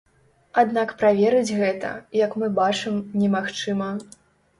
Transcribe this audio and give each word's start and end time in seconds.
Аднак 0.61 0.93
праверыць 1.01 1.55
гэта, 1.59 1.91
як 2.21 2.31
мы 2.45 2.49
бачым, 2.61 2.97
немагчыма. 3.25 3.91